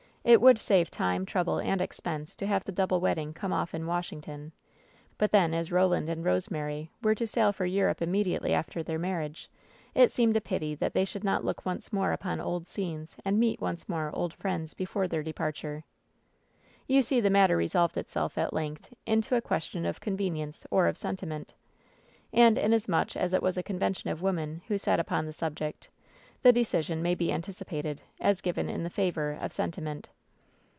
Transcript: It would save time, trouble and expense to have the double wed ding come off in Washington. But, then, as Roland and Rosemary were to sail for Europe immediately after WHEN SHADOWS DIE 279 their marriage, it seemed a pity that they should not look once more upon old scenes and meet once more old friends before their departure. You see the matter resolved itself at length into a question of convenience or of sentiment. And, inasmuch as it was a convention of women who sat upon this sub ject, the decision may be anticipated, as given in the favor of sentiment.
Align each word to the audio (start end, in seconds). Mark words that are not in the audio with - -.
It 0.23 0.39
would 0.39 0.59
save 0.59 0.91
time, 0.91 1.25
trouble 1.25 1.57
and 1.57 1.81
expense 1.81 2.35
to 2.35 2.45
have 2.45 2.63
the 2.63 2.71
double 2.71 2.99
wed 2.99 3.15
ding 3.15 3.33
come 3.33 3.51
off 3.51 3.73
in 3.73 3.87
Washington. 3.87 4.51
But, 5.17 5.31
then, 5.31 5.51
as 5.51 5.71
Roland 5.71 6.09
and 6.09 6.23
Rosemary 6.23 6.91
were 7.01 7.15
to 7.15 7.25
sail 7.25 7.51
for 7.51 7.65
Europe 7.65 8.03
immediately 8.03 8.53
after 8.53 8.81
WHEN 8.81 8.85
SHADOWS 8.85 9.01
DIE 9.01 9.07
279 9.47 9.51
their 9.91 9.97
marriage, 9.97 10.05
it 10.09 10.13
seemed 10.13 10.37
a 10.37 10.39
pity 10.39 10.75
that 10.75 10.93
they 10.93 11.05
should 11.05 11.23
not 11.23 11.43
look 11.43 11.65
once 11.65 11.91
more 11.91 12.11
upon 12.11 12.39
old 12.39 12.67
scenes 12.67 13.17
and 13.25 13.39
meet 13.39 13.59
once 13.59 13.89
more 13.89 14.11
old 14.15 14.35
friends 14.35 14.75
before 14.75 15.07
their 15.07 15.23
departure. 15.23 15.83
You 16.87 17.01
see 17.01 17.19
the 17.19 17.31
matter 17.31 17.57
resolved 17.57 17.97
itself 17.97 18.37
at 18.37 18.53
length 18.53 18.93
into 19.07 19.35
a 19.35 19.41
question 19.41 19.87
of 19.87 19.99
convenience 20.01 20.67
or 20.69 20.85
of 20.85 20.97
sentiment. 20.97 21.55
And, 22.31 22.59
inasmuch 22.59 23.17
as 23.17 23.33
it 23.33 23.41
was 23.41 23.57
a 23.57 23.63
convention 23.63 24.11
of 24.11 24.21
women 24.21 24.61
who 24.67 24.77
sat 24.77 24.99
upon 24.99 25.25
this 25.25 25.37
sub 25.37 25.55
ject, 25.55 25.89
the 26.43 26.51
decision 26.51 27.03
may 27.03 27.13
be 27.13 27.31
anticipated, 27.31 28.01
as 28.19 28.41
given 28.41 28.67
in 28.67 28.81
the 28.81 28.89
favor 28.89 29.37
of 29.39 29.53
sentiment. 29.53 30.09